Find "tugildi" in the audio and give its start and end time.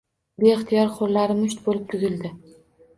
1.95-2.37